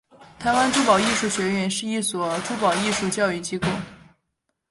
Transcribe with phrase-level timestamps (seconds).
[0.39, 3.67] 台湾珠宝艺术学院是一所珠宝艺术教育机构。